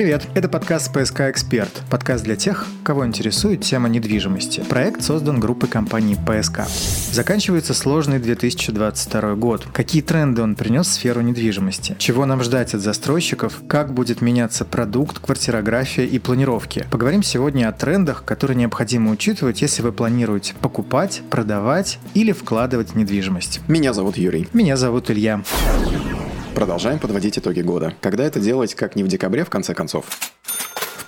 Привет, 0.00 0.26
это 0.34 0.48
подкаст 0.48 0.94
«ПСК 0.94 1.28
Эксперт», 1.28 1.82
подкаст 1.90 2.24
для 2.24 2.34
тех, 2.34 2.66
кого 2.84 3.06
интересует 3.06 3.60
тема 3.60 3.90
недвижимости. 3.90 4.64
Проект 4.66 5.02
создан 5.02 5.38
группой 5.40 5.68
компаний 5.68 6.16
«ПСК». 6.16 6.60
Заканчивается 7.12 7.74
сложный 7.74 8.18
2022 8.18 9.34
год. 9.34 9.66
Какие 9.74 10.00
тренды 10.00 10.40
он 10.40 10.54
принес 10.54 10.86
в 10.86 10.92
сферу 10.92 11.20
недвижимости? 11.20 11.96
Чего 11.98 12.24
нам 12.24 12.42
ждать 12.42 12.72
от 12.72 12.80
застройщиков? 12.80 13.60
Как 13.68 13.92
будет 13.92 14.22
меняться 14.22 14.64
продукт, 14.64 15.18
квартирография 15.18 16.06
и 16.06 16.18
планировки? 16.18 16.86
Поговорим 16.90 17.22
сегодня 17.22 17.68
о 17.68 17.72
трендах, 17.72 18.24
которые 18.24 18.56
необходимо 18.56 19.10
учитывать, 19.10 19.60
если 19.60 19.82
вы 19.82 19.92
планируете 19.92 20.54
покупать, 20.62 21.20
продавать 21.28 21.98
или 22.14 22.32
вкладывать 22.32 22.92
в 22.92 22.96
недвижимость. 22.96 23.60
Меня 23.68 23.92
зовут 23.92 24.16
Юрий. 24.16 24.48
Меня 24.54 24.78
зовут 24.78 25.10
Илья. 25.10 25.42
Продолжаем 26.60 26.98
подводить 26.98 27.38
итоги 27.38 27.62
года. 27.62 27.94
Когда 28.02 28.22
это 28.22 28.38
делать, 28.38 28.74
как 28.74 28.94
не 28.94 29.02
в 29.02 29.08
декабре, 29.08 29.44
в 29.46 29.48
конце 29.48 29.72
концов? 29.72 30.29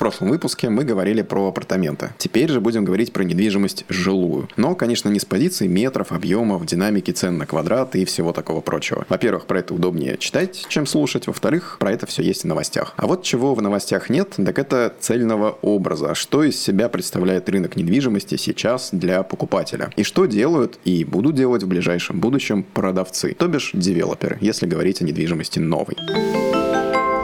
Прошлом 0.02 0.30
выпуске 0.30 0.68
мы 0.68 0.82
говорили 0.82 1.22
про 1.22 1.46
апартаменты. 1.46 2.10
Теперь 2.18 2.50
же 2.50 2.60
будем 2.60 2.84
говорить 2.84 3.12
про 3.12 3.22
недвижимость 3.22 3.84
жилую. 3.88 4.48
Но, 4.56 4.74
конечно, 4.74 5.08
не 5.08 5.20
с 5.20 5.24
позиции 5.24 5.68
метров, 5.68 6.10
объемов, 6.10 6.66
динамики 6.66 7.12
цен 7.12 7.38
на 7.38 7.46
квадрат 7.46 7.94
и 7.94 8.04
всего 8.04 8.32
такого 8.32 8.60
прочего. 8.62 9.06
Во-первых, 9.08 9.46
про 9.46 9.60
это 9.60 9.74
удобнее 9.74 10.18
читать, 10.18 10.66
чем 10.68 10.86
слушать. 10.86 11.28
Во-вторых, 11.28 11.76
про 11.78 11.92
это 11.92 12.06
все 12.06 12.24
есть 12.24 12.42
в 12.42 12.46
новостях. 12.48 12.94
А 12.96 13.06
вот 13.06 13.22
чего 13.22 13.54
в 13.54 13.62
новостях 13.62 14.10
нет, 14.10 14.34
так 14.44 14.58
это 14.58 14.92
цельного 14.98 15.56
образа. 15.62 16.16
Что 16.16 16.42
из 16.42 16.60
себя 16.60 16.88
представляет 16.88 17.48
рынок 17.48 17.76
недвижимости 17.76 18.34
сейчас 18.34 18.88
для 18.90 19.22
покупателя? 19.22 19.92
И 19.94 20.02
что 20.02 20.26
делают 20.26 20.80
и 20.82 21.04
будут 21.04 21.36
делать 21.36 21.62
в 21.62 21.68
ближайшем 21.68 22.18
будущем 22.18 22.64
продавцы, 22.64 23.36
то 23.38 23.46
бишь 23.46 23.70
девелоперы, 23.72 24.38
если 24.40 24.66
говорить 24.66 25.00
о 25.00 25.04
недвижимости 25.04 25.60
новой. 25.60 25.96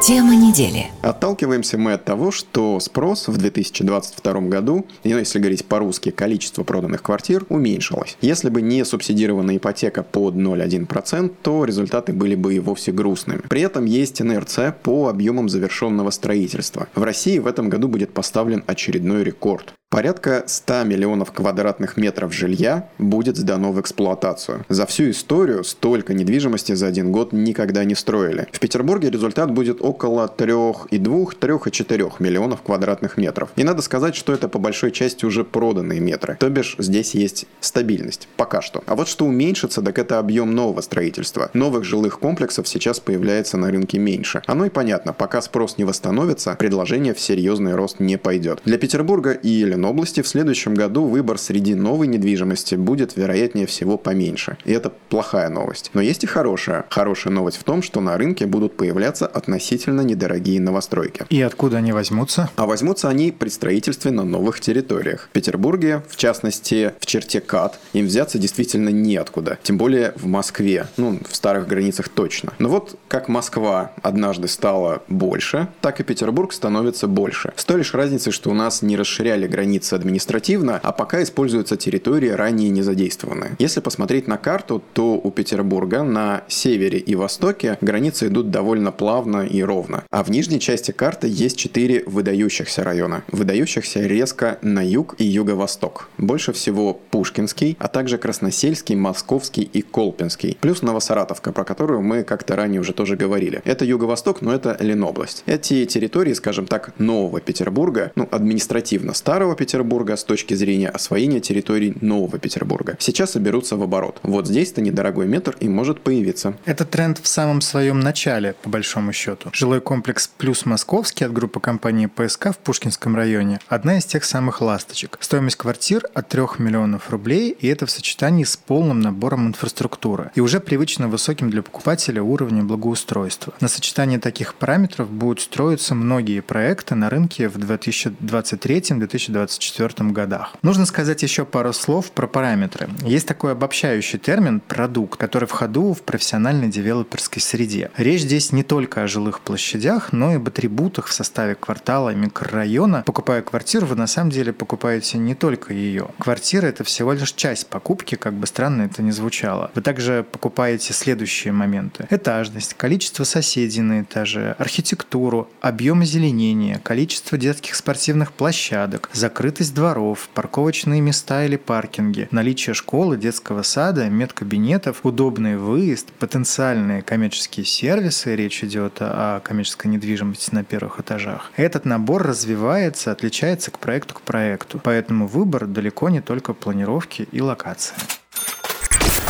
Тема 0.00 0.36
недели. 0.36 0.86
Отталкиваемся 1.02 1.76
мы 1.76 1.94
от 1.94 2.04
того, 2.04 2.30
что 2.30 2.78
спрос 2.78 3.26
в 3.26 3.36
2022 3.36 4.40
году, 4.42 4.86
ну, 5.02 5.18
если 5.18 5.40
говорить 5.40 5.64
по-русски, 5.64 6.10
количество 6.10 6.62
проданных 6.62 7.02
квартир 7.02 7.44
уменьшилось. 7.48 8.16
Если 8.20 8.48
бы 8.48 8.62
не 8.62 8.84
субсидированная 8.84 9.56
ипотека 9.56 10.04
под 10.04 10.34
0,1%, 10.34 11.34
то 11.42 11.64
результаты 11.64 12.12
были 12.12 12.36
бы 12.36 12.54
и 12.54 12.60
вовсе 12.60 12.92
грустными. 12.92 13.42
При 13.48 13.62
этом 13.62 13.86
есть 13.86 14.22
инерция 14.22 14.70
по 14.70 15.08
объемам 15.08 15.48
завершенного 15.48 16.10
строительства. 16.10 16.86
В 16.94 17.02
России 17.02 17.40
в 17.40 17.48
этом 17.48 17.68
году 17.68 17.88
будет 17.88 18.14
поставлен 18.14 18.62
очередной 18.68 19.24
рекорд. 19.24 19.74
Порядка 19.90 20.44
100 20.46 20.84
миллионов 20.84 21.32
квадратных 21.32 21.96
метров 21.96 22.34
жилья 22.34 22.90
будет 22.98 23.38
сдано 23.38 23.72
в 23.72 23.80
эксплуатацию. 23.80 24.66
За 24.68 24.84
всю 24.84 25.08
историю 25.08 25.64
столько 25.64 26.12
недвижимости 26.12 26.74
за 26.74 26.88
один 26.88 27.10
год 27.10 27.32
никогда 27.32 27.84
не 27.84 27.94
строили. 27.94 28.48
В 28.52 28.60
Петербурге 28.60 29.08
результат 29.08 29.50
будет 29.50 29.78
около 29.80 30.30
3,2-3,4 30.36 32.12
миллионов 32.18 32.60
квадратных 32.60 33.16
метров. 33.16 33.48
И 33.56 33.64
надо 33.64 33.80
сказать, 33.80 34.14
что 34.14 34.34
это 34.34 34.50
по 34.50 34.58
большой 34.58 34.92
части 34.92 35.24
уже 35.24 35.42
проданные 35.42 36.00
метры. 36.00 36.36
То 36.38 36.50
бишь 36.50 36.76
здесь 36.78 37.14
есть 37.14 37.46
стабильность. 37.60 38.28
Пока 38.36 38.60
что. 38.60 38.82
А 38.84 38.94
вот 38.94 39.08
что 39.08 39.24
уменьшится, 39.24 39.80
так 39.80 39.98
это 39.98 40.18
объем 40.18 40.54
нового 40.54 40.82
строительства. 40.82 41.50
Новых 41.54 41.84
жилых 41.84 42.20
комплексов 42.20 42.68
сейчас 42.68 43.00
появляется 43.00 43.56
на 43.56 43.70
рынке 43.70 43.98
меньше. 43.98 44.42
Оно 44.46 44.66
и 44.66 44.70
понятно. 44.70 45.14
Пока 45.14 45.40
спрос 45.40 45.78
не 45.78 45.84
восстановится, 45.84 46.56
предложение 46.56 47.14
в 47.14 47.20
серьезный 47.20 47.74
рост 47.74 48.00
не 48.00 48.18
пойдет. 48.18 48.60
Для 48.66 48.76
Петербурга 48.76 49.30
и 49.32 49.77
области 49.84 50.22
в 50.22 50.28
следующем 50.28 50.74
году 50.74 51.04
выбор 51.04 51.38
среди 51.38 51.74
новой 51.74 52.06
недвижимости 52.06 52.74
будет, 52.74 53.16
вероятнее 53.16 53.66
всего, 53.66 53.96
поменьше. 53.98 54.56
И 54.64 54.72
это 54.72 54.92
плохая 55.08 55.48
новость. 55.48 55.90
Но 55.94 56.00
есть 56.00 56.24
и 56.24 56.26
хорошая. 56.26 56.84
Хорошая 56.90 57.32
новость 57.32 57.58
в 57.58 57.64
том, 57.64 57.82
что 57.82 58.00
на 58.00 58.16
рынке 58.16 58.46
будут 58.46 58.76
появляться 58.76 59.26
относительно 59.26 60.02
недорогие 60.02 60.60
новостройки. 60.60 61.26
И 61.30 61.40
откуда 61.40 61.78
они 61.78 61.92
возьмутся? 61.92 62.50
А 62.56 62.66
возьмутся 62.66 63.08
они 63.08 63.32
при 63.32 63.48
строительстве 63.48 64.10
на 64.10 64.24
новых 64.24 64.60
территориях. 64.60 65.28
В 65.30 65.32
Петербурге, 65.32 66.02
в 66.08 66.16
частности, 66.16 66.92
в 67.00 67.06
черте 67.06 67.40
КАТ, 67.40 67.78
им 67.92 68.06
взяться 68.06 68.38
действительно 68.38 68.90
неоткуда. 68.90 69.58
Тем 69.62 69.78
более 69.78 70.12
в 70.16 70.26
Москве. 70.26 70.86
Ну, 70.96 71.18
в 71.28 71.34
старых 71.34 71.68
границах 71.68 72.08
точно. 72.08 72.52
Но 72.58 72.68
вот 72.68 72.98
как 73.08 73.28
Москва 73.28 73.92
однажды 74.02 74.48
стала 74.48 75.02
больше, 75.08 75.68
так 75.80 76.00
и 76.00 76.04
Петербург 76.04 76.52
становится 76.52 77.06
больше. 77.06 77.52
С 77.56 77.64
той 77.64 77.78
лишь 77.78 77.94
разницей, 77.94 78.32
что 78.32 78.50
у 78.50 78.54
нас 78.54 78.82
не 78.82 78.96
расширяли 78.96 79.46
границы 79.46 79.67
границы 79.68 79.94
административно, 79.94 80.80
а 80.82 80.92
пока 80.92 81.22
используются 81.22 81.76
территории 81.76 82.30
ранее 82.30 82.70
не 82.70 82.80
задействованные. 82.80 83.54
Если 83.58 83.80
посмотреть 83.80 84.26
на 84.26 84.38
карту, 84.38 84.82
то 84.94 85.20
у 85.22 85.30
Петербурга 85.30 86.02
на 86.02 86.42
севере 86.48 86.98
и 86.98 87.14
востоке 87.14 87.76
границы 87.82 88.28
идут 88.28 88.50
довольно 88.50 88.92
плавно 88.92 89.42
и 89.42 89.62
ровно. 89.62 90.04
А 90.10 90.24
в 90.24 90.30
нижней 90.30 90.58
части 90.58 90.90
карты 90.90 91.28
есть 91.28 91.58
четыре 91.58 92.02
выдающихся 92.06 92.82
района. 92.82 93.24
Выдающихся 93.30 94.06
резко 94.06 94.58
на 94.62 94.82
юг 94.82 95.16
и 95.18 95.24
юго-восток. 95.24 96.08
Больше 96.16 96.54
всего 96.54 96.94
Пушкинский, 97.10 97.76
а 97.78 97.88
также 97.88 98.16
Красносельский, 98.16 98.94
Московский 98.94 99.68
и 99.70 99.82
Колпинский. 99.82 100.56
Плюс 100.62 100.80
Новосаратовка, 100.80 101.52
про 101.52 101.64
которую 101.64 102.00
мы 102.00 102.22
как-то 102.22 102.56
ранее 102.56 102.80
уже 102.80 102.94
тоже 102.94 103.16
говорили. 103.16 103.60
Это 103.66 103.84
юго-восток, 103.84 104.40
но 104.40 104.54
это 104.54 104.78
Ленобласть. 104.80 105.42
Эти 105.44 105.84
территории, 105.84 106.32
скажем 106.32 106.66
так, 106.66 106.98
нового 106.98 107.40
Петербурга, 107.40 108.12
ну, 108.14 108.26
административно 108.30 109.12
старого 109.12 109.57
Петербурга 109.58 110.16
с 110.16 110.24
точки 110.24 110.54
зрения 110.54 110.88
освоения 110.88 111.40
территорий 111.40 111.94
Нового 112.00 112.38
Петербурга. 112.38 112.96
Сейчас 113.00 113.32
соберутся 113.32 113.76
в 113.76 113.82
оборот. 113.82 114.20
Вот 114.22 114.46
здесь-то 114.46 114.80
недорогой 114.80 115.26
метр 115.26 115.56
и 115.60 115.68
может 115.68 116.00
появиться. 116.00 116.56
Это 116.64 116.84
тренд 116.84 117.18
в 117.18 117.26
самом 117.26 117.60
своем 117.60 117.98
начале, 117.98 118.54
по 118.62 118.70
большому 118.70 119.12
счету. 119.12 119.50
Жилой 119.52 119.80
комплекс 119.80 120.30
«Плюс 120.38 120.64
Московский» 120.64 121.24
от 121.24 121.32
группы 121.32 121.58
компании 121.58 122.06
ПСК 122.06 122.52
в 122.52 122.58
Пушкинском 122.58 123.16
районе– 123.16 123.58
одна 123.68 123.98
из 123.98 124.04
тех 124.04 124.24
самых 124.24 124.60
ласточек. 124.60 125.18
Стоимость 125.20 125.56
квартир 125.56 126.06
от 126.14 126.28
3 126.28 126.42
миллионов 126.58 127.10
рублей, 127.10 127.50
и 127.58 127.66
это 127.66 127.86
в 127.86 127.90
сочетании 127.90 128.44
с 128.44 128.56
полным 128.56 129.00
набором 129.00 129.48
инфраструктуры 129.48 130.30
и 130.36 130.40
уже 130.40 130.60
привычно 130.60 131.08
высоким 131.08 131.50
для 131.50 131.62
покупателя 131.62 132.22
уровнем 132.22 132.68
благоустройства. 132.68 133.52
На 133.60 133.66
сочетании 133.66 134.18
таких 134.18 134.54
параметров 134.54 135.10
будут 135.10 135.40
строиться 135.40 135.96
многие 135.96 136.40
проекты 136.40 136.94
на 136.94 137.10
рынке 137.10 137.48
в 137.48 137.56
2023-2024 137.56 139.47
2024 139.48 140.10
годах. 140.10 140.54
Нужно 140.62 140.86
сказать 140.86 141.22
еще 141.22 141.44
пару 141.44 141.72
слов 141.72 142.10
про 142.10 142.26
параметры. 142.26 142.88
Есть 143.02 143.26
такой 143.26 143.52
обобщающий 143.52 144.18
термин 144.18 144.60
«продукт», 144.60 145.18
который 145.18 145.48
в 145.48 145.52
ходу 145.52 145.94
в 145.94 146.02
профессиональной 146.02 146.68
девелоперской 146.68 147.42
среде. 147.42 147.90
Речь 147.96 148.22
здесь 148.22 148.52
не 148.52 148.62
только 148.62 149.02
о 149.02 149.08
жилых 149.08 149.40
площадях, 149.40 150.12
но 150.12 150.32
и 150.32 150.36
об 150.36 150.48
атрибутах 150.48 151.06
в 151.06 151.12
составе 151.12 151.54
квартала 151.54 152.10
и 152.10 152.14
микрорайона. 152.14 153.02
Покупая 153.06 153.42
квартиру, 153.42 153.86
вы 153.86 153.96
на 153.96 154.06
самом 154.06 154.30
деле 154.30 154.52
покупаете 154.52 155.18
не 155.18 155.34
только 155.34 155.72
ее. 155.72 156.08
Квартира– 156.18 156.66
это 156.68 156.84
всего 156.84 157.12
лишь 157.12 157.32
часть 157.32 157.66
покупки, 157.68 158.14
как 158.14 158.34
бы 158.34 158.46
странно 158.46 158.82
это 158.82 159.02
ни 159.02 159.10
звучало. 159.10 159.70
Вы 159.74 159.82
также 159.82 160.24
покупаете 160.30 160.92
следующие 160.92 161.52
моменты. 161.52 162.06
Этажность, 162.10 162.74
количество 162.74 163.24
соседей 163.24 163.80
на 163.80 164.02
этаже, 164.02 164.54
архитектуру, 164.58 165.48
объем 165.60 166.02
озеленения, 166.02 166.80
количество 166.82 167.38
детских 167.38 167.74
спортивных 167.74 168.32
площадок, 168.32 169.08
закрытие 169.12 169.37
закрытость 169.38 169.72
дворов, 169.72 170.28
парковочные 170.34 171.00
места 171.00 171.44
или 171.44 171.54
паркинги, 171.54 172.26
наличие 172.32 172.74
школы, 172.74 173.16
детского 173.16 173.62
сада, 173.62 174.10
медкабинетов, 174.10 175.06
удобный 175.06 175.56
выезд, 175.56 176.10
потенциальные 176.18 177.02
коммерческие 177.02 177.64
сервисы, 177.64 178.34
речь 178.34 178.64
идет 178.64 178.94
о 178.98 179.38
коммерческой 179.38 179.92
недвижимости 179.92 180.52
на 180.52 180.64
первых 180.64 180.98
этажах. 180.98 181.52
Этот 181.54 181.84
набор 181.84 182.24
развивается, 182.24 183.12
отличается 183.12 183.70
к 183.70 183.78
проекту 183.78 184.14
к 184.14 184.22
проекту, 184.22 184.80
поэтому 184.82 185.28
выбор 185.28 185.66
далеко 185.66 186.08
не 186.08 186.20
только 186.20 186.52
планировки 186.52 187.28
и 187.30 187.40
локации. 187.40 187.94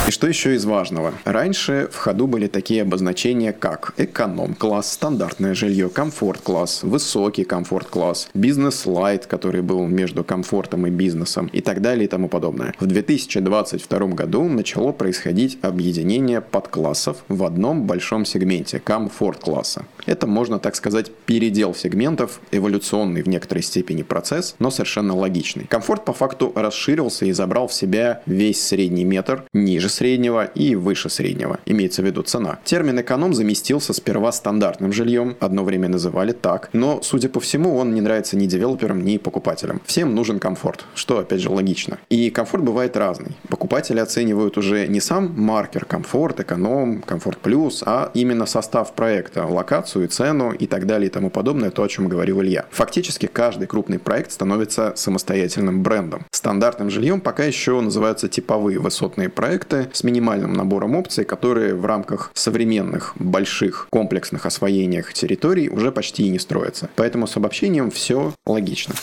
И 0.09 0.11
что 0.11 0.25
еще 0.25 0.55
из 0.55 0.65
важного? 0.65 1.13
Раньше 1.23 1.87
в 1.91 1.97
ходу 1.97 2.25
были 2.25 2.47
такие 2.47 2.81
обозначения, 2.81 3.53
как 3.53 3.93
эконом-класс, 3.97 4.93
стандартное 4.93 5.53
жилье, 5.53 5.87
комфорт-класс, 5.87 6.81
высокий 6.81 7.43
комфорт-класс, 7.43 8.29
бизнес-лайт, 8.33 9.27
который 9.27 9.61
был 9.61 9.85
между 9.85 10.23
комфортом 10.23 10.87
и 10.87 10.89
бизнесом 10.89 11.45
и 11.53 11.61
так 11.61 11.83
далее 11.83 12.05
и 12.05 12.07
тому 12.07 12.27
подобное. 12.27 12.73
В 12.79 12.87
2022 12.87 13.99
году 14.07 14.45
начало 14.45 14.93
происходить 14.93 15.59
объединение 15.61 16.41
подклассов 16.41 17.17
в 17.27 17.43
одном 17.43 17.83
большом 17.83 18.25
сегменте– 18.25 18.79
комфорт-класса. 18.83 19.85
Это, 20.07 20.25
можно 20.25 20.57
так 20.57 20.75
сказать, 20.75 21.11
передел 21.27 21.75
сегментов, 21.75 22.41
эволюционный 22.51 23.21
в 23.21 23.27
некоторой 23.27 23.61
степени 23.61 24.01
процесс, 24.01 24.55
но 24.57 24.71
совершенно 24.71 25.15
логичный. 25.15 25.65
Комфорт 25.65 26.03
по 26.03 26.13
факту 26.13 26.51
расширился 26.55 27.25
и 27.25 27.31
забрал 27.31 27.67
в 27.67 27.73
себя 27.75 28.23
весь 28.25 28.59
средний 28.59 29.05
метр 29.05 29.43
ниже 29.53 29.87
среднего 29.99 30.45
и 30.45 30.75
выше 30.75 31.09
среднего, 31.09 31.59
имеется 31.65 32.01
в 32.01 32.05
виду 32.05 32.21
цена. 32.21 32.59
Термин 32.63 33.01
«эконом» 33.01 33.33
заместился 33.33 33.93
сперва 33.93 34.31
стандартным 34.31 34.93
жильем, 34.93 35.35
одно 35.41 35.65
время 35.65 35.89
называли 35.89 36.31
так, 36.31 36.69
но, 36.71 37.01
судя 37.01 37.27
по 37.27 37.41
всему, 37.41 37.75
он 37.75 37.93
не 37.93 37.99
нравится 37.99 38.37
ни 38.37 38.45
девелоперам, 38.45 39.03
ни 39.03 39.17
покупателям. 39.17 39.81
Всем 39.85 40.15
нужен 40.15 40.39
комфорт, 40.39 40.85
что, 40.95 41.19
опять 41.19 41.41
же, 41.41 41.49
логично. 41.49 41.97
И 42.09 42.29
комфорт 42.29 42.63
бывает 42.63 42.95
разный. 42.95 43.35
Покупатели 43.49 43.99
оценивают 43.99 44.57
уже 44.57 44.87
не 44.87 45.01
сам 45.01 45.33
маркер 45.35 45.83
комфорт, 45.83 46.39
эконом, 46.39 47.01
комфорт 47.01 47.39
плюс, 47.39 47.83
а 47.85 48.11
именно 48.13 48.45
состав 48.45 48.93
проекта, 48.93 49.45
локацию, 49.45 50.07
цену 50.07 50.53
и 50.53 50.65
так 50.65 50.85
далее 50.85 51.07
и 51.07 51.11
тому 51.11 51.29
подобное, 51.29 51.71
то, 51.71 51.83
о 51.83 51.89
чем 51.89 52.07
говорил 52.07 52.41
Илья. 52.41 52.65
Фактически 52.71 53.25
каждый 53.25 53.67
крупный 53.67 53.99
проект 53.99 54.31
становится 54.31 54.93
самостоятельным 54.95 55.83
брендом. 55.83 56.25
Стандартным 56.31 56.89
жильем 56.89 57.19
пока 57.19 57.43
еще 57.43 57.81
называются 57.81 58.29
типовые 58.29 58.79
высотные 58.79 59.27
проекты 59.27 59.78
с 59.93 60.03
минимальным 60.03 60.53
набором 60.53 60.95
опций, 60.95 61.25
которые 61.25 61.75
в 61.75 61.85
рамках 61.85 62.31
современных 62.33 63.13
больших 63.17 63.87
комплексных 63.89 64.45
освоениях 64.45 65.13
территорий 65.13 65.69
уже 65.69 65.91
почти 65.91 66.23
и 66.23 66.29
не 66.29 66.39
строятся. 66.39 66.89
Поэтому 66.95 67.27
с 67.27 67.37
обобщением 67.37 67.91
все 67.91 68.33
логично. 68.45 68.95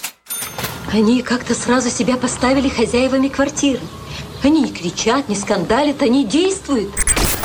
Они 0.92 1.22
как-то 1.22 1.54
сразу 1.54 1.90
себя 1.90 2.16
поставили 2.16 2.68
хозяевами 2.68 3.28
квартиры. 3.28 3.80
Они 4.42 4.62
не 4.62 4.72
кричат, 4.72 5.28
не 5.28 5.34
скандалят, 5.34 6.02
они 6.02 6.24
действуют. 6.24 6.90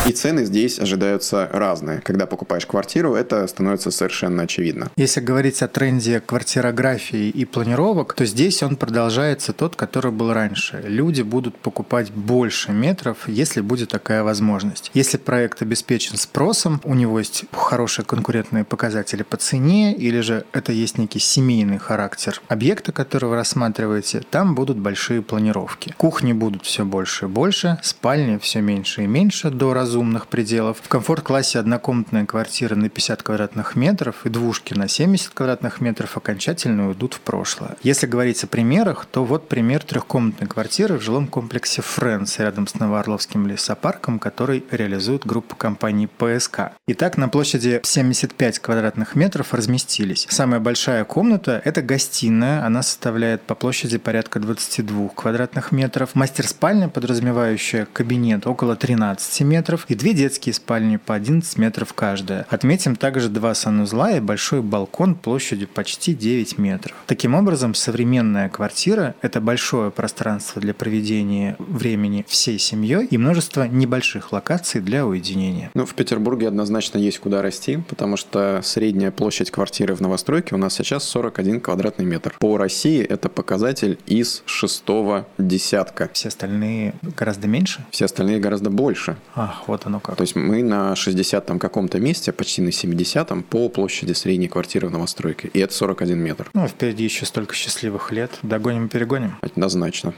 И 0.03 0.13
цены 0.13 0.45
здесь 0.45 0.79
ожидаются 0.79 1.47
разные. 1.53 2.01
Когда 2.01 2.25
покупаешь 2.25 2.65
квартиру, 2.65 3.13
это 3.13 3.45
становится 3.45 3.91
совершенно 3.91 4.43
очевидно. 4.43 4.89
Если 4.95 5.21
говорить 5.21 5.61
о 5.61 5.67
тренде 5.67 6.19
квартирографии 6.19 7.29
и 7.29 7.45
планировок, 7.45 8.13
то 8.13 8.25
здесь 8.25 8.63
он 8.63 8.77
продолжается 8.77 9.53
тот, 9.53 9.75
который 9.75 10.11
был 10.11 10.33
раньше. 10.33 10.83
Люди 10.87 11.21
будут 11.21 11.55
покупать 11.55 12.09
больше 12.11 12.71
метров, 12.71 13.27
если 13.27 13.61
будет 13.61 13.89
такая 13.89 14.23
возможность. 14.23 14.89
Если 14.95 15.17
проект 15.17 15.61
обеспечен 15.61 16.17
спросом, 16.17 16.81
у 16.83 16.95
него 16.95 17.19
есть 17.19 17.45
хорошие 17.51 18.03
конкурентные 18.03 18.63
показатели 18.63 19.21
по 19.21 19.37
цене, 19.37 19.93
или 19.93 20.21
же 20.21 20.45
это 20.51 20.71
есть 20.71 20.97
некий 20.97 21.19
семейный 21.19 21.77
характер 21.77 22.41
объекта, 22.47 22.91
который 22.91 23.29
вы 23.29 23.35
рассматриваете, 23.35 24.23
там 24.31 24.55
будут 24.55 24.79
большие 24.79 25.21
планировки. 25.21 25.93
Кухни 25.97 26.33
будут 26.33 26.65
все 26.65 26.85
больше 26.85 27.25
и 27.25 27.27
больше, 27.27 27.77
спальни 27.83 28.39
все 28.39 28.61
меньше 28.61 29.03
и 29.03 29.07
меньше 29.07 29.51
до 29.51 29.75
разумного 29.75 29.90
разумных 29.91 30.27
пределов. 30.27 30.77
В 30.81 30.87
комфорт-классе 30.87 31.59
однокомнатная 31.59 32.25
квартира 32.25 32.75
на 32.75 32.87
50 32.87 33.23
квадратных 33.23 33.75
метров 33.75 34.25
и 34.25 34.29
двушки 34.29 34.73
на 34.73 34.87
70 34.87 35.31
квадратных 35.33 35.81
метров 35.81 36.15
окончательно 36.15 36.87
уйдут 36.87 37.15
в 37.15 37.19
прошлое. 37.19 37.75
Если 37.83 38.07
говорить 38.07 38.41
о 38.45 38.47
примерах, 38.47 39.05
то 39.05 39.25
вот 39.25 39.49
пример 39.49 39.83
трехкомнатной 39.83 40.47
квартиры 40.47 40.97
в 40.97 41.01
жилом 41.01 41.27
комплексе 41.27 41.81
Фрэнс 41.81 42.39
рядом 42.39 42.67
с 42.67 42.75
Новоорловским 42.75 43.47
лесопарком, 43.47 44.17
который 44.17 44.63
реализует 44.71 45.25
группа 45.25 45.57
компаний 45.57 46.07
ПСК. 46.07 46.71
Итак, 46.87 47.17
на 47.17 47.27
площади 47.27 47.81
75 47.83 48.59
квадратных 48.59 49.15
метров 49.15 49.53
разместились. 49.53 50.25
Самая 50.29 50.61
большая 50.61 51.03
комната– 51.03 51.61
это 51.65 51.81
гостиная. 51.81 52.65
Она 52.65 52.81
составляет 52.81 53.41
по 53.41 53.55
площади 53.55 53.97
порядка 53.97 54.39
22 54.39 55.09
квадратных 55.09 55.73
метров. 55.73 56.15
Мастер-спальня, 56.15 56.87
подразумевающая 56.87 57.85
кабинет, 57.91 58.47
около 58.47 58.77
13 58.77 59.41
метров 59.41 59.80
метров 59.81 59.85
и 59.89 59.95
две 59.95 60.13
детские 60.13 60.53
спальни 60.53 60.97
по 60.97 61.15
11 61.15 61.57
метров 61.57 61.93
каждая. 61.93 62.45
Отметим 62.49 62.95
также 62.95 63.29
два 63.29 63.53
санузла 63.53 64.11
и 64.11 64.19
большой 64.19 64.61
балкон 64.61 65.15
площадью 65.15 65.67
почти 65.67 66.13
9 66.13 66.57
метров. 66.57 66.95
Таким 67.07 67.35
образом, 67.35 67.73
современная 67.73 68.49
квартира– 68.49 69.15
это 69.21 69.41
большое 69.41 69.91
пространство 69.91 70.61
для 70.61 70.73
проведения 70.73 71.55
времени 71.59 72.25
всей 72.27 72.59
семьей 72.59 73.05
и 73.05 73.17
множество 73.17 73.67
небольших 73.67 74.31
локаций 74.31 74.81
для 74.81 75.05
уединения. 75.05 75.69
Ну, 75.73 75.85
в 75.85 75.93
Петербурге 75.93 76.47
однозначно 76.47 76.97
есть 76.97 77.19
куда 77.19 77.41
расти, 77.41 77.79
потому 77.89 78.17
что 78.17 78.61
средняя 78.63 79.11
площадь 79.11 79.51
квартиры 79.51 79.95
в 79.95 80.01
новостройке 80.01 80.55
у 80.55 80.57
нас 80.57 80.75
сейчас 80.75 81.03
41 81.03 81.61
квадратный 81.61 82.05
метр. 82.05 82.35
По 82.39 82.57
России 82.57 83.03
это 83.03 83.29
показатель 83.29 83.97
из 84.05 84.43
шестого 84.45 85.25
десятка. 85.37 86.09
Все 86.13 86.29
остальные 86.29 86.93
гораздо 87.17 87.47
меньше? 87.47 87.85
Все 87.91 88.05
остальные 88.05 88.39
гораздо 88.39 88.69
больше. 88.69 89.15
Ах, 89.35 89.63
вот 89.71 89.85
оно 89.85 89.99
как. 89.99 90.15
То 90.17 90.21
есть 90.21 90.35
мы 90.35 90.63
на 90.63 90.95
60 90.95 91.45
там 91.45 91.59
каком-то 91.59 91.99
месте, 91.99 92.31
почти 92.31 92.61
на 92.61 92.71
70 92.71 93.45
по 93.45 93.69
площади 93.69 94.13
средней 94.13 94.47
квартиры 94.47 94.87
в 94.87 94.91
новостройке. 94.91 95.49
И 95.53 95.59
это 95.59 95.73
41 95.73 96.17
метр. 96.19 96.49
Ну, 96.53 96.67
впереди 96.67 97.05
еще 97.05 97.25
столько 97.25 97.55
счастливых 97.55 98.11
лет. 98.11 98.31
Догоним 98.43 98.87
и 98.87 98.89
перегоним. 98.89 99.37
Однозначно. 99.41 100.13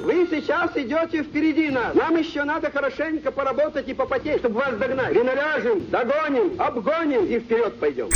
Вы 0.00 0.26
сейчас 0.30 0.76
идете 0.76 1.22
впереди 1.22 1.70
нас. 1.70 1.94
Нам 1.94 2.16
еще 2.16 2.44
надо 2.44 2.70
хорошенько 2.70 3.30
поработать 3.30 3.88
и 3.88 3.94
попотеть, 3.94 4.40
чтобы 4.40 4.56
вас 4.56 4.76
догнать. 4.76 5.12
Приналяжем, 5.12 5.88
догоним, 5.90 6.60
обгоним 6.60 7.24
и 7.24 7.38
вперед 7.38 7.78
пойдем. 7.78 8.08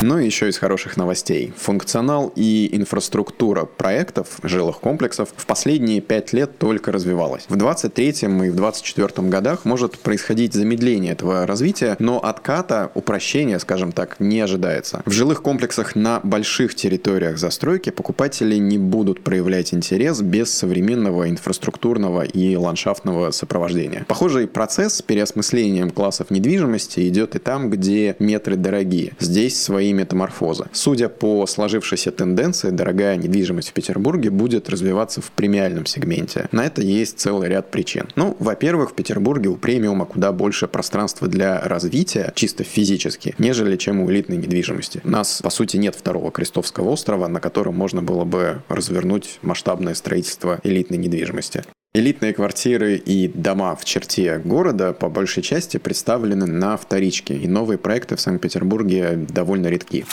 Ну 0.00 0.20
и 0.20 0.26
еще 0.26 0.48
из 0.48 0.58
хороших 0.58 0.96
новостей. 0.96 1.52
Функционал 1.56 2.32
и 2.36 2.68
инфраструктура 2.72 3.64
проектов 3.64 4.38
жилых 4.44 4.78
комплексов 4.78 5.30
в 5.36 5.44
последние 5.44 6.00
пять 6.00 6.32
лет 6.32 6.56
только 6.56 6.92
развивалась. 6.92 7.46
В 7.48 7.56
23 7.56 8.10
и 8.10 8.26
в 8.26 8.54
24 8.54 9.28
годах 9.28 9.64
может 9.64 9.98
происходить 9.98 10.54
замедление 10.54 11.12
этого 11.12 11.46
развития, 11.46 11.96
но 11.98 12.24
отката, 12.48 12.90
упрощения, 12.94 13.58
скажем 13.58 13.92
так, 13.92 14.20
не 14.20 14.40
ожидается. 14.40 15.02
В 15.04 15.10
жилых 15.10 15.42
комплексах 15.42 15.94
на 15.94 16.20
больших 16.20 16.74
территориях 16.74 17.36
застройки 17.36 17.90
покупатели 17.90 18.56
не 18.56 18.78
будут 18.78 19.22
проявлять 19.22 19.74
интерес 19.74 20.22
без 20.22 20.50
современного 20.50 21.28
инфраструктурного 21.28 22.22
и 22.22 22.56
ландшафтного 22.56 23.32
сопровождения. 23.32 24.06
Похожий 24.08 24.46
процесс 24.46 24.94
с 24.94 25.02
переосмыслением 25.02 25.90
классов 25.90 26.30
недвижимости 26.30 27.06
идет 27.06 27.36
и 27.36 27.38
там, 27.38 27.68
где 27.68 28.16
метры 28.18 28.56
дорогие. 28.56 29.12
Здесь 29.20 29.62
свои 29.62 29.92
метаморфозы. 29.92 30.66
Судя 30.72 31.10
по 31.10 31.46
сложившейся 31.46 32.12
тенденции, 32.12 32.70
дорогая 32.70 33.16
недвижимость 33.16 33.68
в 33.68 33.72
Петербурге 33.74 34.30
будет 34.30 34.70
развиваться 34.70 35.20
в 35.20 35.30
премиальном 35.32 35.84
сегменте. 35.84 36.48
На 36.52 36.64
это 36.64 36.80
есть 36.80 37.18
целый 37.18 37.48
ряд 37.48 37.70
причин. 37.70 38.08
Ну, 38.16 38.36
во-первых, 38.38 38.92
в 38.92 38.94
Петербурге 38.94 39.50
у 39.50 39.56
премиума 39.56 40.06
куда 40.06 40.32
больше 40.32 40.66
пространства 40.66 41.28
для 41.28 41.60
развития, 41.60 42.32
чисто 42.38 42.62
физически, 42.62 43.34
нежели 43.38 43.76
чем 43.76 44.00
у 44.00 44.10
элитной 44.10 44.36
недвижимости. 44.36 45.00
У 45.02 45.10
нас, 45.10 45.40
по 45.42 45.50
сути, 45.50 45.76
нет 45.76 45.96
второго 45.96 46.30
Крестовского 46.30 46.90
острова, 46.90 47.26
на 47.26 47.40
котором 47.40 47.74
можно 47.74 48.00
было 48.00 48.24
бы 48.24 48.62
развернуть 48.68 49.40
масштабное 49.42 49.94
строительство 49.94 50.60
элитной 50.62 50.98
недвижимости. 50.98 51.64
Элитные 51.94 52.32
квартиры 52.32 52.94
и 52.94 53.26
дома 53.26 53.74
в 53.74 53.84
черте 53.84 54.38
города 54.38 54.92
по 54.92 55.08
большей 55.08 55.42
части 55.42 55.78
представлены 55.78 56.46
на 56.46 56.76
вторичке, 56.76 57.34
и 57.34 57.48
новые 57.48 57.76
проекты 57.76 58.14
в 58.14 58.20
Санкт-Петербурге 58.20 59.26
довольно 59.28 59.66
редки. 59.66 60.04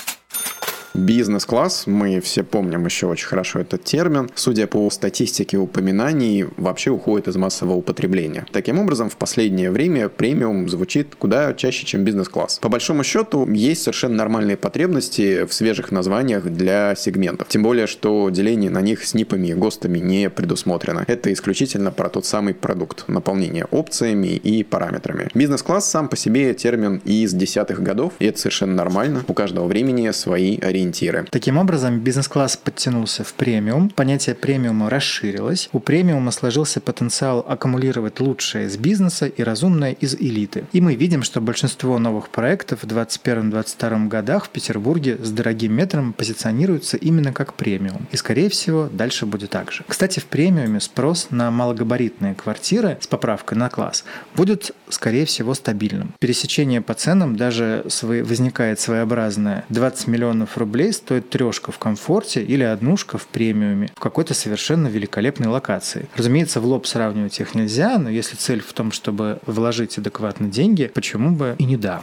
Бизнес-класс, 0.95 1.87
мы 1.87 2.21
все 2.21 2.41
помним 2.43 2.85
еще 2.85 3.07
очень 3.07 3.27
хорошо 3.27 3.59
этот 3.59 3.83
термин, 3.83 4.29
судя 4.33 4.65
по 4.65 4.89
статистике 4.89 5.57
упоминаний, 5.57 6.45
вообще 6.55 6.89
уходит 6.89 7.27
из 7.27 7.35
массового 7.35 7.75
употребления. 7.75 8.45
Таким 8.53 8.79
образом, 8.79 9.09
в 9.09 9.17
последнее 9.17 9.71
время 9.71 10.07
премиум 10.07 10.69
звучит 10.69 11.13
куда 11.15 11.53
чаще, 11.53 11.85
чем 11.85 12.05
бизнес-класс. 12.05 12.59
По 12.61 12.69
большому 12.69 13.03
счету, 13.03 13.45
есть 13.51 13.83
совершенно 13.83 14.15
нормальные 14.15 14.55
потребности 14.55 15.45
в 15.45 15.53
свежих 15.53 15.91
названиях 15.91 16.45
для 16.45 16.95
сегментов. 16.95 17.49
Тем 17.49 17.61
более, 17.61 17.87
что 17.87 18.29
деление 18.29 18.71
на 18.71 18.81
них 18.81 19.03
с 19.03 19.13
НИПами 19.13 19.47
и 19.47 19.53
ГОСТами 19.53 19.99
не 19.99 20.29
предусмотрено. 20.29 21.03
Это 21.07 21.33
исключительно 21.33 21.91
про 21.91 22.07
тот 22.07 22.25
самый 22.25 22.53
продукт, 22.53 23.09
наполнение 23.09 23.65
опциями 23.65 24.27
и 24.27 24.63
параметрами. 24.63 25.27
Бизнес-класс 25.33 25.89
сам 25.89 26.07
по 26.07 26.15
себе 26.15 26.53
термин 26.53 27.01
из 27.03 27.33
десятых 27.33 27.83
годов, 27.83 28.13
и 28.19 28.27
это 28.27 28.39
совершенно 28.39 28.75
нормально. 28.75 29.25
У 29.27 29.33
каждого 29.33 29.67
времени 29.67 30.09
свои 30.11 30.57
ориентиры 30.57 30.84
ориентиры. 30.85 31.25
Таким 31.29 31.57
образом, 31.57 31.99
бизнес-класс 31.99 32.57
подтянулся 32.57 33.23
в 33.23 33.33
премиум, 33.33 33.89
понятие 33.89 34.35
премиума 34.35 34.89
расширилось, 34.89 35.69
у 35.73 35.79
премиума 35.79 36.31
сложился 36.31 36.79
потенциал 36.79 37.45
аккумулировать 37.47 38.19
лучшее 38.19 38.67
из 38.67 38.77
бизнеса 38.77 39.25
и 39.25 39.43
разумное 39.43 39.91
из 39.91 40.15
элиты. 40.15 40.65
И 40.71 40.81
мы 40.81 40.95
видим, 40.95 41.23
что 41.23 41.41
большинство 41.41 41.97
новых 41.99 42.29
проектов 42.29 42.83
в 42.83 42.87
2021-2022 42.87 44.07
годах 44.07 44.45
в 44.45 44.49
Петербурге 44.49 45.17
с 45.21 45.31
дорогим 45.31 45.73
метром 45.73 46.13
позиционируются 46.13 46.97
именно 46.97 47.33
как 47.33 47.53
премиум. 47.53 48.07
И, 48.11 48.17
скорее 48.17 48.49
всего, 48.49 48.89
дальше 48.91 49.25
будет 49.25 49.49
так 49.49 49.71
же. 49.71 49.83
Кстати, 49.87 50.19
в 50.19 50.25
премиуме 50.25 50.79
спрос 50.79 51.27
на 51.31 51.51
малогабаритные 51.51 52.35
квартиры 52.35 52.97
с 53.01 53.07
поправкой 53.07 53.57
на 53.57 53.69
класс 53.69 54.03
будет, 54.35 54.71
скорее 54.89 55.25
всего, 55.25 55.53
стабильным. 55.53 56.13
Пересечение 56.19 56.81
по 56.81 56.93
ценам 56.93 57.35
даже 57.35 57.85
возникает 58.01 58.79
своеобразное 58.79 59.65
20 59.69 60.07
миллионов 60.07 60.57
рублей 60.57 60.74
рублей 60.75 60.91
стоит 60.91 61.29
трешка 61.29 61.71
в 61.71 61.79
комфорте 61.79 62.43
или 62.43 62.63
однушка 62.63 63.17
в 63.17 63.27
премиуме 63.27 63.89
в 63.95 63.99
какой-то 63.99 64.33
совершенно 64.33 64.87
великолепной 64.87 65.47
локации. 65.47 66.09
Разумеется, 66.17 66.59
в 66.59 66.65
лоб 66.65 66.85
сравнивать 66.85 67.39
их 67.39 67.55
нельзя, 67.55 67.97
но 67.97 68.09
если 68.09 68.35
цель 68.35 68.61
в 68.61 68.73
том, 68.73 68.91
чтобы 68.91 69.39
вложить 69.45 69.97
адекватно 69.97 70.49
деньги, 70.49 70.91
почему 70.93 71.31
бы 71.31 71.55
и 71.59 71.63
не 71.63 71.77
да. 71.77 72.01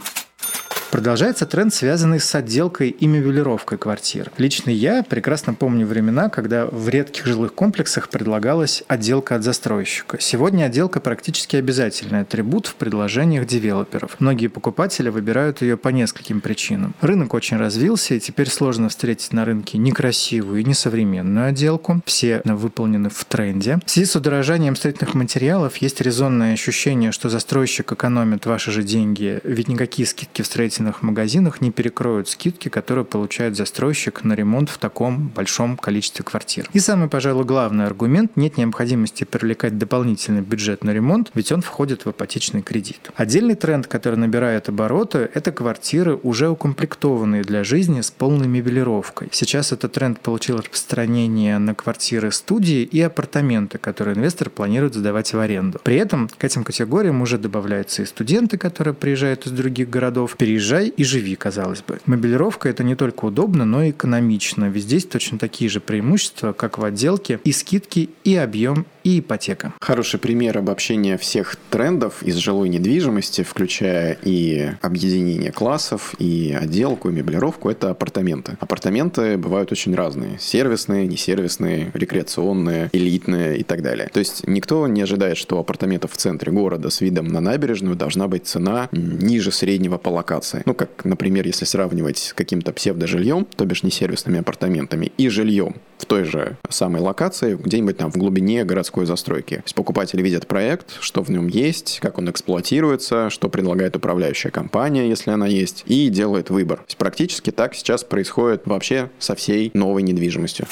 Продолжается 0.93 1.47
тренд, 1.47 1.73
связанный 1.73 2.19
с 2.19 2.35
отделкой 2.35 2.89
и 2.89 3.07
мебелировкой 3.07 3.79
квартир. 3.79 4.31
Лично 4.37 4.69
я 4.69 5.01
прекрасно 5.01 5.55
помню 5.55 5.87
времена, 5.87 6.29
когда 6.29 6.67
в 6.67 6.87
редких 6.87 7.25
жилых 7.25 7.55
комплексах 7.55 8.09
предлагалась 8.09 8.83
отделка 8.87 9.33
от 9.33 9.43
застройщика. 9.43 10.17
Сегодня 10.19 10.65
отделка 10.65 10.99
практически 10.99 11.55
обязательный 11.55 12.19
атрибут 12.19 12.67
в 12.67 12.75
предложениях 12.75 13.47
девелоперов. 13.47 14.17
Многие 14.19 14.49
покупатели 14.49 15.09
выбирают 15.09 15.63
ее 15.63 15.77
по 15.77 15.89
нескольким 15.89 16.41
причинам. 16.41 16.93
Рынок 17.01 17.33
очень 17.33 17.57
развился, 17.57 18.13
и 18.13 18.19
теперь 18.19 18.51
сложно 18.51 18.87
встретить 18.89 19.33
на 19.33 19.45
рынке 19.45 19.79
некрасивую 19.79 20.61
и 20.61 20.63
несовременную 20.63 21.47
отделку. 21.47 22.03
Все 22.05 22.43
выполнены 22.45 23.09
в 23.09 23.25
тренде. 23.25 23.79
В 23.83 23.89
связи 23.89 24.05
с 24.05 24.15
удорожанием 24.15 24.75
строительных 24.75 25.15
материалов 25.15 25.77
есть 25.77 26.01
резонное 26.01 26.53
ощущение, 26.53 27.11
что 27.11 27.29
застройщик 27.29 27.91
экономит 27.93 28.45
ваши 28.45 28.71
же 28.71 28.83
деньги, 28.83 29.41
ведь 29.43 29.69
никакие 29.69 30.07
скидки 30.07 30.43
в 30.43 30.47
строительных 30.83 31.03
магазинах 31.03 31.61
не 31.61 31.71
перекроют 31.71 32.27
скидки, 32.27 32.69
которые 32.69 33.05
получает 33.05 33.55
застройщик 33.55 34.23
на 34.23 34.33
ремонт 34.33 34.69
в 34.69 34.77
таком 34.77 35.29
большом 35.29 35.77
количестве 35.77 36.25
квартир. 36.25 36.69
И 36.73 36.79
самый, 36.79 37.07
пожалуй, 37.07 37.45
главный 37.45 37.85
аргумент– 37.85 38.31
нет 38.35 38.57
необходимости 38.57 39.23
привлекать 39.23 39.77
дополнительный 39.77 40.41
бюджет 40.41 40.83
на 40.83 40.91
ремонт, 40.91 41.31
ведь 41.35 41.51
он 41.51 41.61
входит 41.61 42.05
в 42.05 42.09
ипотечный 42.09 42.61
кредит. 42.61 43.11
Отдельный 43.15 43.55
тренд, 43.55 43.87
который 43.87 44.17
набирает 44.17 44.69
обороты, 44.69 45.29
это 45.33 45.51
квартиры, 45.51 46.19
уже 46.23 46.49
укомплектованные 46.49 47.43
для 47.43 47.63
жизни 47.63 48.01
с 48.01 48.11
полной 48.11 48.47
мебелировкой. 48.47 49.29
Сейчас 49.31 49.71
этот 49.71 49.93
тренд 49.93 50.19
получил 50.19 50.57
распространение 50.57 51.57
на 51.59 51.73
квартиры 51.75 52.31
студии 52.31 52.83
и 52.83 53.01
апартаменты, 53.01 53.77
которые 53.77 54.15
инвестор 54.15 54.49
планирует 54.49 54.95
сдавать 54.95 55.33
в 55.33 55.39
аренду. 55.39 55.79
При 55.83 55.95
этом 55.95 56.27
к 56.27 56.43
этим 56.43 56.63
категориям 56.63 57.21
уже 57.21 57.37
добавляются 57.37 58.01
и 58.01 58.05
студенты, 58.05 58.57
которые 58.57 58.93
приезжают 58.93 59.45
из 59.45 59.51
других 59.51 59.89
городов. 59.89 60.35
Переезжай 60.73 60.93
и 60.97 61.03
живи, 61.03 61.35
казалось 61.35 61.83
бы. 61.87 61.99
Мебелировка– 62.07 62.69
это 62.69 62.83
не 62.83 62.95
только 62.95 63.25
удобно, 63.25 63.65
но 63.65 63.83
и 63.83 63.91
экономично. 63.91 64.65
Ведь 64.65 64.83
здесь 64.83 65.05
точно 65.05 65.37
такие 65.37 65.69
же 65.69 65.79
преимущества, 65.79 66.53
как 66.53 66.77
в 66.77 66.83
отделке, 66.83 67.39
и 67.43 67.51
скидки, 67.51 68.09
и 68.23 68.35
объем, 68.35 68.85
и 69.03 69.19
ипотека. 69.19 69.73
Хороший 69.79 70.19
пример 70.19 70.57
обобщения 70.57 71.17
всех 71.17 71.57
трендов 71.69 72.23
из 72.23 72.37
жилой 72.37 72.69
недвижимости, 72.69 73.43
включая 73.43 74.17
и 74.23 74.71
объединение 74.81 75.51
классов, 75.51 76.15
и 76.19 76.57
отделку, 76.59 77.09
и 77.09 77.13
меблировку, 77.13 77.69
это 77.69 77.89
апартаменты. 77.91 78.57
Апартаменты 78.59 79.37
бывают 79.37 79.71
очень 79.71 79.93
разные. 79.93 80.39
Сервисные, 80.39 81.05
несервисные, 81.05 81.91
рекреационные, 81.93 82.89
элитные 82.93 83.57
и 83.57 83.63
так 83.63 83.81
далее. 83.81 84.09
То 84.11 84.19
есть 84.19 84.47
никто 84.47 84.87
не 84.87 85.01
ожидает, 85.01 85.37
что 85.37 85.59
апартаментов 85.59 86.13
в 86.13 86.17
центре 86.17 86.51
города 86.51 86.89
с 86.89 87.01
видом 87.01 87.27
на 87.27 87.41
набережную 87.41 87.95
должна 87.95 88.27
быть 88.27 88.47
цена 88.47 88.87
ниже 88.91 89.51
среднего 89.51 89.97
по 89.97 90.09
локации. 90.09 90.52
Ну, 90.65 90.73
как, 90.73 91.05
например, 91.05 91.45
если 91.45 91.65
сравнивать 91.65 92.17
с 92.17 92.33
каким-то 92.33 92.71
псевдожильем, 92.73 93.45
то 93.45 93.65
бишь 93.65 93.83
несервисными 93.83 94.39
апартаментами, 94.39 95.11
и 95.17 95.29
жильем 95.29 95.75
в 95.97 96.05
той 96.05 96.23
же 96.23 96.57
самой 96.69 97.01
локации, 97.01 97.55
где-нибудь 97.55 97.97
там 97.97 98.11
в 98.11 98.17
глубине 98.17 98.63
городской 98.65 99.05
застройки. 99.05 99.55
То 99.55 99.63
есть 99.63 99.75
покупатели 99.75 100.21
видят 100.21 100.47
проект, 100.47 100.97
что 100.99 101.23
в 101.23 101.29
нем 101.29 101.47
есть, 101.47 101.99
как 102.01 102.17
он 102.17 102.29
эксплуатируется, 102.29 103.29
что 103.29 103.49
предлагает 103.49 103.95
управляющая 103.95 104.51
компания, 104.51 105.07
если 105.07 105.31
она 105.31 105.47
есть, 105.47 105.83
и 105.87 106.09
делает 106.09 106.49
выбор. 106.49 106.79
То 106.79 106.85
есть 106.87 106.97
практически 106.97 107.51
так 107.51 107.75
сейчас 107.75 108.03
происходит 108.03 108.63
вообще 108.65 109.09
со 109.19 109.35
всей 109.35 109.71
новой 109.73 110.03
недвижимостью. 110.03 110.67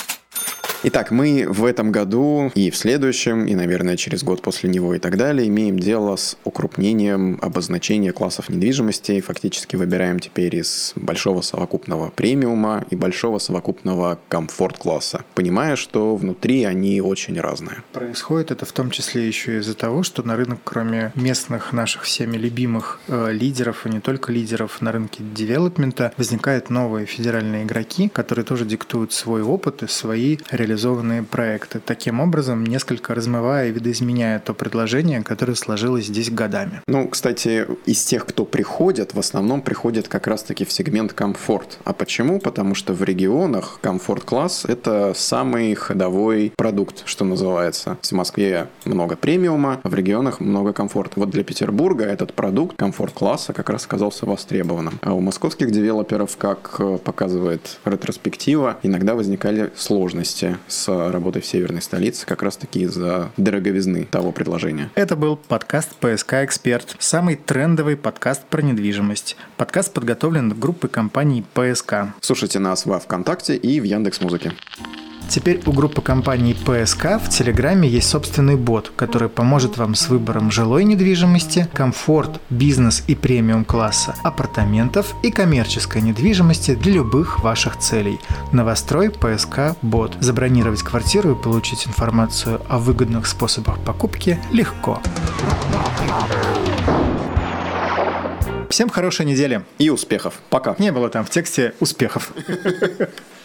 Итак, 0.83 1.11
мы 1.11 1.45
в 1.47 1.63
этом 1.65 1.91
году 1.91 2.51
и 2.55 2.71
в 2.71 2.75
следующем, 2.75 3.45
и, 3.45 3.53
наверное, 3.53 3.97
через 3.97 4.23
год 4.23 4.41
после 4.41 4.67
него 4.67 4.95
и 4.95 4.99
так 4.99 5.15
далее, 5.15 5.47
имеем 5.47 5.77
дело 5.77 6.15
с 6.15 6.35
укрупнением 6.43 7.37
обозначения 7.39 8.11
классов 8.11 8.49
недвижимости. 8.49 9.21
Фактически 9.21 9.75
выбираем 9.75 10.19
теперь 10.19 10.55
из 10.55 10.93
большого 10.95 11.41
совокупного 11.41 12.09
премиума 12.09 12.83
и 12.89 12.95
большого 12.95 13.37
совокупного 13.37 14.17
комфорт-класса, 14.27 15.23
понимая, 15.35 15.75
что 15.75 16.15
внутри 16.15 16.63
они 16.63 16.99
очень 16.99 17.39
разные. 17.39 17.83
Происходит 17.93 18.49
это 18.49 18.65
в 18.65 18.71
том 18.71 18.89
числе 18.89 19.27
еще 19.27 19.59
из-за 19.59 19.75
того, 19.75 20.01
что 20.01 20.23
на 20.23 20.35
рынок, 20.35 20.61
кроме 20.63 21.11
местных 21.13 21.73
наших 21.73 22.05
всеми 22.05 22.37
любимых 22.37 22.99
э, 23.07 23.31
лидеров, 23.31 23.85
и 23.85 23.89
не 23.89 23.99
только 23.99 24.31
лидеров 24.31 24.81
на 24.81 24.91
рынке 24.91 25.21
девелопмента, 25.21 26.11
возникают 26.17 26.71
новые 26.71 27.05
федеральные 27.05 27.65
игроки, 27.65 28.09
которые 28.09 28.45
тоже 28.45 28.65
диктуют 28.65 29.13
свой 29.13 29.43
опыт 29.43 29.83
и 29.83 29.87
свои 29.87 30.39
реализации 30.49 30.70
реализованные 30.71 31.23
проекты, 31.23 31.81
таким 31.85 32.21
образом 32.21 32.63
несколько 32.63 33.13
размывая 33.13 33.67
и 33.67 33.71
видоизменяя 33.71 34.39
то 34.39 34.53
предложение, 34.53 35.21
которое 35.21 35.55
сложилось 35.55 36.05
здесь 36.05 36.31
годами. 36.31 36.81
Ну, 36.87 37.09
кстати, 37.09 37.67
из 37.85 38.03
тех, 38.05 38.25
кто 38.25 38.45
приходит, 38.45 39.13
в 39.13 39.19
основном 39.19 39.61
приходят 39.61 40.07
как 40.07 40.27
раз-таки 40.27 40.63
в 40.63 40.71
сегмент 40.71 41.11
комфорт. 41.11 41.77
А 41.83 41.91
почему? 41.91 42.39
Потому 42.39 42.73
что 42.73 42.93
в 42.93 43.03
регионах 43.03 43.79
комфорт-класс– 43.81 44.63
это 44.67 45.13
самый 45.13 45.75
ходовой 45.75 46.53
продукт, 46.55 47.03
что 47.05 47.25
называется. 47.25 47.97
В 48.01 48.11
Москве 48.13 48.67
много 48.85 49.17
премиума, 49.17 49.81
в 49.83 49.93
регионах 49.93 50.39
много 50.39 50.71
комфорта. 50.71 51.19
Вот 51.19 51.31
для 51.31 51.43
Петербурга 51.43 52.05
этот 52.05 52.33
продукт 52.33 52.77
комфорт-класса 52.77 53.51
как 53.51 53.69
раз 53.69 53.85
оказался 53.85 54.25
востребованным. 54.25 54.99
А 55.01 55.13
у 55.13 55.19
московских 55.19 55.71
девелоперов, 55.71 56.37
как 56.37 56.79
показывает 57.03 57.79
ретроспектива, 57.83 58.77
иногда 58.83 59.15
возникали 59.15 59.69
сложности 59.75 60.57
с 60.67 60.87
работой 61.11 61.41
в 61.41 61.45
северной 61.45 61.81
столице 61.81 62.25
как 62.25 62.43
раз-таки 62.43 62.81
из-за 62.81 63.31
дороговизны 63.37 64.05
того 64.05 64.31
предложения. 64.31 64.89
Это 64.95 65.15
был 65.15 65.37
подкаст 65.37 65.95
«ПСК 65.95 66.35
Эксперт», 66.35 66.95
самый 66.99 67.35
трендовый 67.35 67.97
подкаст 67.97 68.45
про 68.45 68.61
недвижимость. 68.61 69.37
Подкаст 69.57 69.93
подготовлен 69.93 70.49
группой 70.49 70.89
компаний 70.89 71.43
«ПСК». 71.53 72.13
Слушайте 72.21 72.59
нас 72.59 72.85
во 72.85 72.99
ВКонтакте 72.99 73.55
и 73.55 73.79
в 73.79 73.83
Яндекс.Музыке. 73.83 74.53
Теперь 75.31 75.61
у 75.65 75.71
группы 75.71 76.01
компаний 76.01 76.53
ПСК 76.53 77.17
в 77.17 77.29
Телеграме 77.29 77.87
есть 77.87 78.09
собственный 78.09 78.57
бот, 78.57 78.91
который 78.97 79.29
поможет 79.29 79.77
вам 79.77 79.95
с 79.95 80.09
выбором 80.09 80.51
жилой 80.51 80.83
недвижимости, 80.83 81.69
комфорт, 81.71 82.41
бизнес 82.49 83.05
и 83.07 83.15
премиум 83.15 83.63
класса, 83.63 84.13
апартаментов 84.25 85.15
и 85.23 85.31
коммерческой 85.31 86.01
недвижимости 86.01 86.75
для 86.75 86.91
любых 86.95 87.39
ваших 87.39 87.79
целей. 87.79 88.19
Новострой 88.51 89.09
ПСК 89.09 89.77
Бот. 89.81 90.17
Забронировать 90.19 90.83
квартиру 90.83 91.31
и 91.31 91.41
получить 91.41 91.87
информацию 91.87 92.59
о 92.67 92.77
выгодных 92.77 93.25
способах 93.25 93.79
покупки 93.85 94.37
легко. 94.51 95.01
Всем 98.69 98.89
хорошей 98.89 99.25
недели. 99.25 99.63
И 99.79 99.89
успехов. 99.89 100.41
Пока. 100.49 100.75
Не 100.77 100.91
было 100.91 101.07
там 101.07 101.23
в 101.23 101.29
тексте 101.29 101.73
успехов. 101.79 102.33